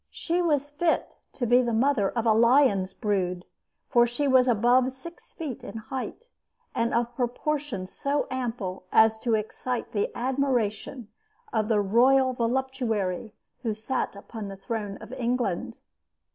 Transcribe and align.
She 0.09 0.41
was 0.41 0.71
fit 0.71 1.15
to 1.33 1.45
be 1.45 1.61
the 1.61 1.75
mother 1.75 2.09
of 2.09 2.25
a 2.25 2.33
lion's 2.33 2.91
brood, 2.91 3.45
for 3.87 4.07
she 4.07 4.27
was 4.27 4.47
above 4.47 4.91
six 4.93 5.31
feet 5.31 5.63
in 5.63 5.77
height 5.77 6.27
and 6.73 6.91
of 6.91 7.15
proportions 7.15 7.91
so 7.91 8.25
ample 8.31 8.85
as 8.91 9.19
to 9.19 9.35
excite 9.35 9.91
the 9.91 10.09
admiration 10.17 11.09
of 11.53 11.67
the 11.67 11.81
royal 11.81 12.33
voluptuary 12.33 13.35
who 13.61 13.75
sat 13.75 14.15
upon 14.15 14.47
the 14.47 14.57
throne 14.57 14.97
of 14.99 15.13
England. 15.13 15.81